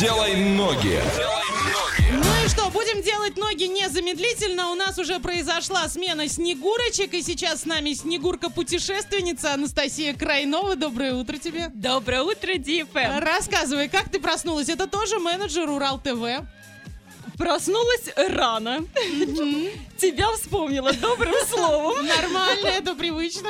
Делай 0.00 0.36
ноги. 0.36 1.00
Ну 2.10 2.44
и 2.44 2.48
что, 2.48 2.68
будем 2.70 3.02
делать 3.02 3.36
ноги 3.36 3.64
незамедлительно. 3.64 4.70
У 4.70 4.74
нас 4.74 4.98
уже 4.98 5.20
произошла 5.20 5.88
смена 5.88 6.28
снегурочек, 6.28 7.14
и 7.14 7.22
сейчас 7.22 7.62
с 7.62 7.64
нами 7.64 7.92
снегурка-путешественница 7.92 9.54
Анастасия 9.54 10.14
Крайнова. 10.14 10.74
Доброе 10.74 11.14
утро 11.14 11.36
тебе. 11.36 11.70
Доброе 11.74 12.22
утро, 12.22 12.54
Дипа. 12.54 13.20
Рассказывай, 13.20 13.88
как 13.88 14.08
ты 14.08 14.20
проснулась? 14.20 14.68
Это 14.68 14.86
тоже 14.86 15.18
менеджер 15.18 15.68
Урал 15.68 16.00
ТВ. 16.00 16.44
Проснулась 17.38 18.10
рано. 18.16 18.84
Тебя 19.96 20.30
вспомнила 20.32 20.92
добрым 20.92 21.34
словом. 21.48 22.04
Нормально, 22.06 22.66
это 22.66 22.94
привычно. 22.94 23.48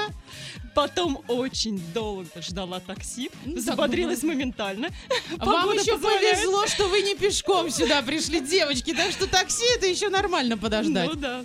Потом 0.75 1.25
очень 1.27 1.80
долго 1.93 2.41
ждала 2.41 2.79
такси. 2.79 3.30
Ну, 3.45 3.59
Забодрилась 3.59 4.20
так, 4.20 4.29
моментально. 4.29 4.91
Вам 5.38 5.62
Погода 5.62 5.80
еще 5.80 5.95
позволяет. 5.95 6.37
повезло, 6.37 6.66
что 6.69 6.87
вы 6.87 7.02
не 7.02 7.16
пешком 7.16 7.69
сюда 7.70 8.01
пришли, 8.02 8.41
девочки. 8.41 8.95
Так 8.95 9.10
что 9.10 9.27
такси 9.27 9.65
это 9.74 9.87
еще 9.87 10.09
нормально 10.09 10.57
подождать. 10.57 11.09
Ну 11.09 11.15
да. 11.15 11.45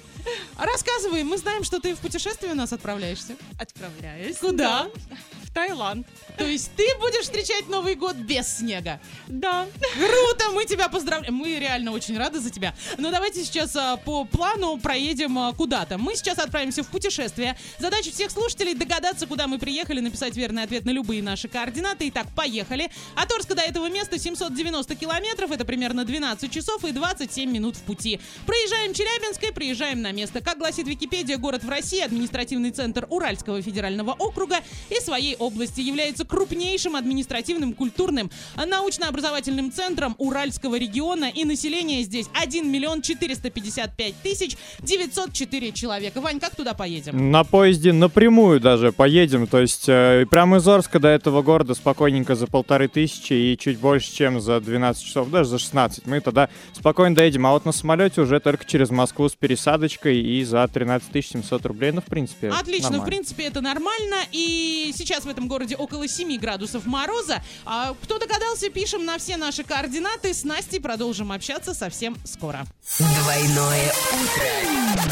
А 0.55 0.65
Рассказывай, 0.65 1.23
мы 1.23 1.37
знаем, 1.37 1.63
что 1.63 1.79
ты 1.79 1.95
в 1.95 1.99
путешествие 1.99 2.51
у 2.51 2.55
нас 2.55 2.73
отправляешься. 2.73 3.35
Отправляюсь. 3.59 4.37
Куда? 4.37 4.87
Да. 5.09 5.17
Таиланд. 5.53 6.07
То 6.37 6.45
есть 6.45 6.71
ты 6.75 6.83
будешь 6.99 7.23
встречать 7.23 7.67
Новый 7.69 7.95
год 7.95 8.15
без 8.15 8.57
снега. 8.57 8.99
Да. 9.27 9.67
Круто, 9.93 10.51
мы 10.53 10.65
тебя 10.65 10.89
поздравляем. 10.89 11.35
Мы 11.35 11.59
реально 11.59 11.91
очень 11.91 12.17
рады 12.17 12.39
за 12.39 12.49
тебя. 12.49 12.73
Но 12.97 13.11
давайте 13.11 13.43
сейчас 13.43 13.75
а, 13.75 13.97
по 13.97 14.25
плану 14.25 14.77
проедем 14.79 15.37
а, 15.37 15.53
куда-то. 15.53 15.97
Мы 15.97 16.15
сейчас 16.15 16.39
отправимся 16.39 16.83
в 16.83 16.87
путешествие. 16.87 17.57
Задача 17.77 18.11
всех 18.11 18.31
слушателей 18.31 18.73
догадаться, 18.73 19.27
куда 19.27 19.47
мы 19.47 19.59
приехали, 19.59 19.99
написать 19.99 20.35
верный 20.35 20.63
ответ 20.63 20.85
на 20.85 20.89
любые 20.89 21.21
наши 21.21 21.47
координаты. 21.47 22.09
Итак, 22.09 22.27
поехали. 22.35 22.89
От 23.15 23.31
Орска 23.31 23.53
до 23.53 23.61
этого 23.61 23.89
места 23.89 24.17
790 24.17 24.95
километров. 24.95 25.51
Это 25.51 25.65
примерно 25.65 26.03
12 26.03 26.51
часов 26.51 26.83
и 26.83 26.91
27 26.91 27.51
минут 27.51 27.75
в 27.75 27.81
пути. 27.81 28.19
Проезжаем 28.47 28.93
Челябинск 28.93 29.43
и 29.43 29.51
приезжаем 29.51 30.01
на 30.01 30.11
место. 30.11 30.41
Как 30.41 30.57
гласит 30.57 30.87
Википедия, 30.87 31.37
город 31.37 31.63
в 31.63 31.69
России, 31.69 31.99
административный 31.99 32.71
центр 32.71 33.05
Уральского 33.09 33.61
федерального 33.61 34.11
округа 34.13 34.57
и 34.89 34.99
своей 34.99 35.35
области 35.43 35.81
является 35.81 36.25
крупнейшим 36.25 36.95
административным, 36.95 37.73
культурным, 37.73 38.31
научно-образовательным 38.55 39.71
центром 39.71 40.15
Уральского 40.17 40.75
региона 40.75 41.29
и 41.33 41.45
население 41.45 42.03
здесь 42.03 42.27
1 42.33 42.69
миллион 42.69 43.01
455 43.01 44.15
тысяч 44.23 44.57
904 44.79 45.71
человека. 45.71 46.21
Вань, 46.21 46.39
как 46.39 46.55
туда 46.55 46.73
поедем? 46.73 47.31
На 47.31 47.43
поезде 47.43 47.93
напрямую 47.93 48.59
даже 48.59 48.91
поедем, 48.91 49.47
то 49.47 49.59
есть 49.59 49.87
э, 49.87 50.25
прямо 50.29 50.57
из 50.57 50.67
Орска 50.67 50.99
до 50.99 51.07
этого 51.07 51.41
города 51.41 51.73
спокойненько 51.73 52.35
за 52.35 52.47
полторы 52.47 52.87
тысячи 52.87 53.33
и 53.33 53.57
чуть 53.57 53.77
больше, 53.79 54.13
чем 54.13 54.39
за 54.39 54.59
12 54.59 55.03
часов, 55.03 55.29
даже 55.29 55.49
за 55.49 55.59
16. 55.59 56.05
Мы 56.07 56.19
тогда 56.21 56.49
спокойно 56.73 57.15
доедем, 57.15 57.45
а 57.45 57.51
вот 57.51 57.65
на 57.65 57.71
самолете 57.71 58.21
уже 58.21 58.39
только 58.39 58.65
через 58.65 58.89
Москву 58.89 59.27
с 59.29 59.35
пересадочкой 59.35 60.19
и 60.19 60.43
за 60.43 60.67
13 60.67 61.25
700 61.25 61.65
рублей, 61.65 61.91
ну, 61.91 62.01
в 62.01 62.05
принципе, 62.05 62.49
Отлично, 62.49 62.89
в 62.89 62.91
нормально. 62.91 63.05
принципе, 63.05 63.43
это 63.43 63.61
нормально. 63.61 64.15
И 64.31 64.91
сейчас 64.95 65.25
в 65.25 65.29
этом 65.33 65.47
городе 65.47 65.75
около 65.75 66.07
7 66.07 66.37
градусов 66.39 66.85
мороза. 66.85 67.43
А 67.65 67.93
кто 68.01 68.19
догадался, 68.19 68.69
пишем 68.69 69.03
на 69.03 69.17
все 69.17 69.35
наши 69.35 69.63
координаты. 69.63 70.33
С 70.33 70.43
Настей 70.43 70.79
продолжим 70.79 71.31
общаться 71.31 71.73
совсем 71.73 72.15
скоро. 72.23 72.65
Двойное 72.97 73.93
утро. 74.13 75.03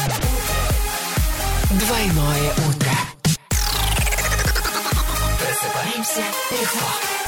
Двойное 1.70 2.52
утро. 2.68 2.92
Просыпаемся 5.38 6.24
легко. 6.50 7.21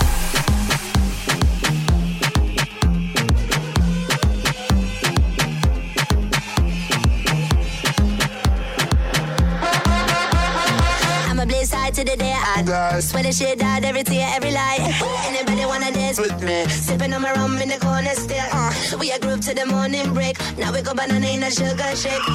To 12.04 12.10
the 12.10 12.16
day 12.16 12.32
I 12.32 12.62
die. 12.62 13.00
Swear 13.00 13.22
the 13.22 13.32
shit 13.32 13.62
out 13.62 13.84
every 13.84 14.02
tear, 14.02 14.28
every 14.34 14.52
lie. 14.52 14.78
Anybody 15.26 15.64
wanna 15.66 15.90
dance 15.92 16.18
with 16.18 16.40
me? 16.42 16.66
Sipping 16.68 17.12
on 17.12 17.22
my 17.22 17.32
rum 17.32 17.58
in 17.58 17.68
the 17.68 17.78
corner 17.78 18.14
still. 18.14 18.48
Uh, 18.52 18.72
we 18.98 19.10
a 19.10 19.18
group 19.18 19.40
to 19.42 19.54
the 19.54 19.66
morning 19.66 20.12
break. 20.12 20.36
Now 20.58 20.72
we 20.72 20.82
go 20.82 20.94
banana 20.94 21.26
in 21.26 21.42
a 21.42 21.50
sugar 21.50 21.90
shake. 21.96 22.26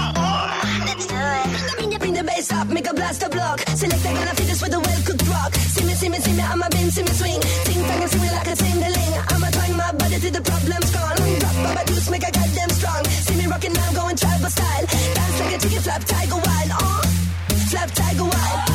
Let's 0.85 1.05
do 1.05 1.15
it. 1.15 1.77
Bring 1.77 1.89
the, 1.89 1.99
bring 1.99 2.13
the 2.13 2.23
bass 2.23 2.51
up, 2.51 2.67
make 2.69 2.89
a 2.89 2.93
blast 2.93 3.23
a 3.23 3.29
block. 3.29 3.59
Select 3.75 4.05
a 4.05 4.11
gonna 4.13 4.33
fit 4.35 4.47
this 4.47 4.61
with 4.61 4.73
a 4.73 4.79
well 4.79 5.01
cooked 5.05 5.27
rock. 5.29 5.53
See 5.55 5.85
me, 5.85 5.93
see 5.93 6.09
me, 6.09 6.19
see 6.19 6.33
me, 6.33 6.43
I'm 6.43 6.61
a 6.61 6.69
bin, 6.69 6.89
see 6.91 7.03
me 7.03 7.13
swing. 7.13 7.41
Ting 7.65 7.83
tang, 7.83 8.07
see 8.07 8.19
me 8.19 8.29
like 8.31 8.47
a 8.47 8.55
tingling. 8.55 9.13
I'ma 9.29 9.49
twang 9.49 9.75
my 9.77 9.91
body 9.93 10.17
till 10.19 10.31
the 10.31 10.41
problem's 10.41 10.91
gone. 10.91 11.17
Drop 11.41 11.75
my 11.75 11.83
juice, 11.85 12.09
make 12.09 12.23
a 12.23 12.31
goddamn 12.31 12.69
strong. 12.69 13.03
See 13.05 13.35
me 13.35 13.45
rocking 13.45 13.73
now, 13.73 13.91
going 13.93 14.15
tribal 14.15 14.49
style. 14.49 14.85
Dance 14.87 15.39
like 15.39 15.53
a 15.55 15.57
chicken 15.59 15.81
flap, 15.81 16.03
tiger 16.05 16.39
wild. 16.41 16.71
Uh, 16.73 17.01
flap, 17.69 17.89
tiger 17.93 18.25
wild. 18.25 18.68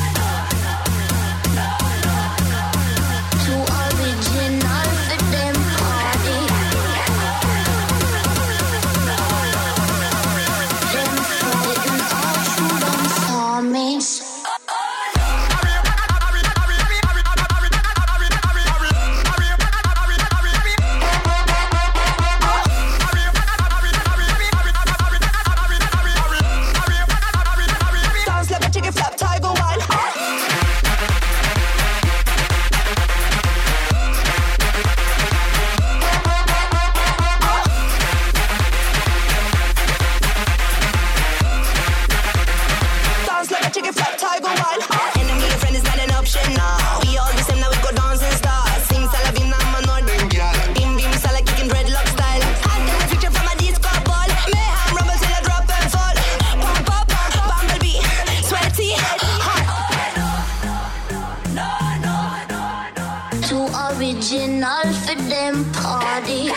Original 64.25 64.93
for 65.05 65.15
them 65.29 65.71
party. 65.73 66.49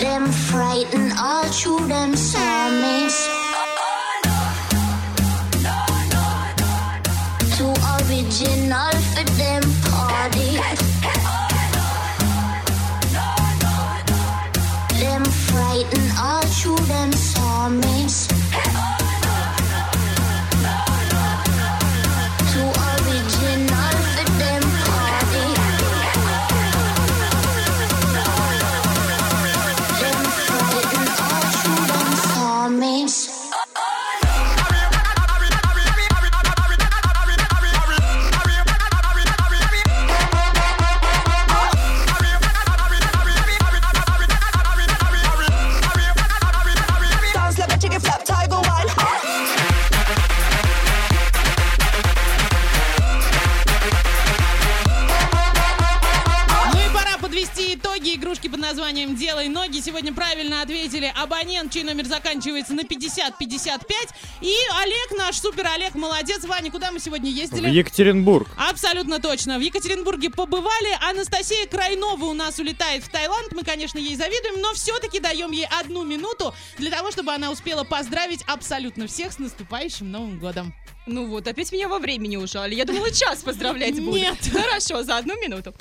Them 0.00 0.30
frightened 0.30 1.12
all 1.18 1.44
through 1.44 1.86
them 1.86 2.14
armies. 2.36 3.41
Названием 58.92 59.16
«Делай 59.16 59.48
ноги». 59.48 59.80
Сегодня 59.80 60.12
правильно 60.12 60.60
ответили 60.60 61.10
абонент, 61.16 61.72
чей 61.72 61.82
номер 61.82 62.04
заканчивается 62.04 62.74
на 62.74 62.84
5055. 62.84 64.08
И 64.42 64.54
Олег, 64.82 65.18
наш 65.18 65.36
супер 65.40 65.66
Олег, 65.66 65.94
молодец. 65.94 66.44
Ваня, 66.44 66.70
куда 66.70 66.92
мы 66.92 66.98
сегодня 67.00 67.30
В 67.30 67.34
ездили? 67.34 67.70
Екатеринбург. 67.70 68.48
Абсолютно 68.58 69.18
точно. 69.18 69.58
В 69.58 69.62
Екатеринбурге 69.62 70.28
побывали. 70.28 70.98
Анастасия 71.08 71.66
Крайнова 71.66 72.26
у 72.26 72.34
нас 72.34 72.58
улетает 72.58 73.02
в 73.02 73.08
Таиланд. 73.08 73.52
Мы, 73.52 73.62
конечно, 73.62 73.98
ей 73.98 74.14
завидуем, 74.14 74.60
но 74.60 74.74
все-таки 74.74 75.20
даем 75.20 75.52
ей 75.52 75.66
одну 75.80 76.04
минуту 76.04 76.54
для 76.76 76.90
того, 76.90 77.10
чтобы 77.10 77.32
она 77.32 77.50
успела 77.50 77.84
поздравить 77.84 78.42
абсолютно 78.46 79.06
всех 79.06 79.32
с 79.32 79.38
наступающим 79.38 80.10
Новым 80.10 80.38
годом. 80.38 80.74
Ну 81.06 81.26
вот, 81.26 81.48
опять 81.48 81.72
меня 81.72 81.88
во 81.88 81.98
времени 81.98 82.36
ужали. 82.36 82.74
Я 82.74 82.84
думала, 82.84 83.10
час 83.10 83.42
поздравлять 83.42 83.94
буду. 84.00 84.16
Нет. 84.16 84.38
Хорошо, 84.52 85.02
за 85.02 85.16
одну 85.18 85.34
минуту. 85.40 85.74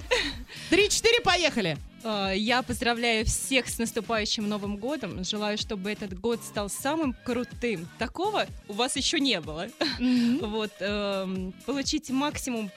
Три-четыре, 0.69 1.21
поехали. 1.21 1.77
А, 2.03 2.31
Я 2.31 2.63
поздравляю 2.63 3.25
всех 3.25 3.69
с 3.69 3.77
наступающим 3.77 4.49
Новым 4.49 4.77
годом. 4.77 5.23
Желаю, 5.23 5.57
чтобы 5.59 5.91
этот 5.91 6.19
год 6.19 6.43
стал 6.43 6.69
самым 6.69 7.15
крутым. 7.23 7.87
Такого 7.99 8.47
у 8.67 8.73
вас 8.73 8.95
еще 8.95 9.19
не 9.19 9.39
было. 9.41 9.67
Вот, 10.41 10.71
эм, 10.79 11.53
получите 11.67 12.13
максимум 12.13 12.71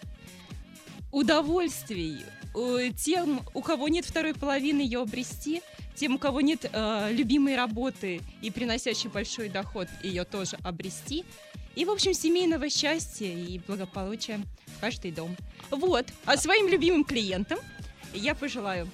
удовольствий. 1.12 2.18
Э, 2.54 2.90
Тем, 2.96 3.40
у 3.54 3.62
кого 3.62 3.88
нет 3.88 4.04
второй 4.04 4.34
половины, 4.34 4.80
ее 4.82 5.00
обрести. 5.00 5.62
Тем, 5.96 6.16
у 6.16 6.18
кого 6.18 6.40
нет 6.40 6.68
э, 6.70 7.08
любимой 7.12 7.56
работы 7.56 8.20
и 8.42 8.50
приносящей 8.50 9.08
большой 9.08 9.48
доход, 9.48 9.88
ее 10.02 10.24
тоже 10.24 10.58
обрести. 10.62 11.24
И, 11.76 11.84
в 11.84 11.90
общем, 11.90 12.14
семейного 12.14 12.68
счастья 12.70 13.26
и 13.26 13.58
благополучия 13.58 14.40
в 14.66 14.80
каждый 14.80 15.10
дом. 15.10 15.36
Вот. 15.70 16.06
А 16.24 16.36
своим 16.36 16.68
любимым 16.68 17.04
клиентам 17.04 17.58
я 18.12 18.34
пожелаю 18.34 18.88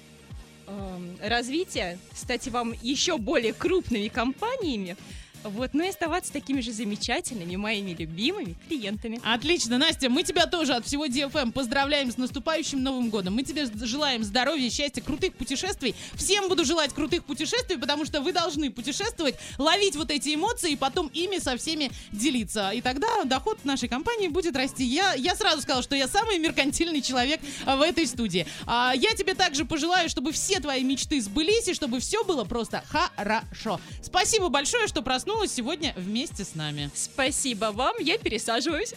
эм, 0.67 1.17
развития, 1.21 1.99
стать 2.13 2.47
вам 2.47 2.73
еще 2.81 3.17
более 3.17 3.53
крупными 3.53 4.07
компаниями, 4.07 4.97
вот, 5.43 5.71
ну 5.73 5.83
и 5.83 5.89
оставаться 5.89 6.31
такими 6.31 6.61
же 6.61 6.71
замечательными, 6.71 7.55
моими 7.55 7.91
любимыми 7.91 8.55
клиентами. 8.67 9.19
Отлично, 9.23 9.77
Настя, 9.77 10.09
мы 10.09 10.23
тебя 10.23 10.45
тоже 10.45 10.73
от 10.73 10.85
всего 10.85 11.05
DFM 11.05 11.51
поздравляем 11.51 12.11
с 12.11 12.17
наступающим 12.17 12.81
Новым 12.83 13.09
годом. 13.09 13.35
Мы 13.35 13.43
тебе 13.43 13.65
желаем 13.83 14.23
здоровья, 14.23 14.69
счастья, 14.69 15.01
крутых 15.01 15.33
путешествий. 15.33 15.95
Всем 16.13 16.49
буду 16.49 16.65
желать 16.65 16.93
крутых 16.93 17.23
путешествий, 17.25 17.77
потому 17.77 18.05
что 18.05 18.21
вы 18.21 18.33
должны 18.33 18.71
путешествовать, 18.71 19.35
ловить 19.57 19.95
вот 19.95 20.11
эти 20.11 20.35
эмоции 20.35 20.71
и 20.71 20.75
потом 20.75 21.07
ими 21.07 21.39
со 21.39 21.57
всеми 21.57 21.91
делиться. 22.11 22.71
И 22.71 22.81
тогда 22.81 23.23
доход 23.25 23.63
нашей 23.65 23.89
компании 23.89 24.27
будет 24.27 24.55
расти. 24.55 24.83
Я, 24.83 25.13
я 25.13 25.35
сразу 25.35 25.61
сказала, 25.61 25.83
что 25.83 25.95
я 25.95 26.07
самый 26.07 26.37
меркантильный 26.39 27.01
человек 27.01 27.41
а, 27.65 27.75
в 27.75 27.81
этой 27.81 28.05
студии. 28.07 28.45
А, 28.65 28.93
я 28.95 29.11
тебе 29.11 29.33
также 29.33 29.65
пожелаю, 29.65 30.09
чтобы 30.09 30.31
все 30.31 30.59
твои 30.59 30.83
мечты 30.83 31.21
сбылись 31.21 31.67
и 31.67 31.73
чтобы 31.73 31.99
все 31.99 32.23
было 32.23 32.43
просто 32.43 32.83
хорошо. 32.87 33.79
Спасибо 34.01 34.49
большое, 34.49 34.87
что 34.87 35.01
проснулась 35.31 35.53
сегодня 35.53 35.93
вместе 35.95 36.43
с 36.43 36.55
нами. 36.55 36.89
Спасибо 36.93 37.71
вам, 37.71 37.95
я 37.99 38.17
пересаживаюсь. 38.17 38.93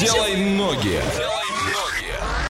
Делай 0.00 0.36
ноги. 0.36 1.00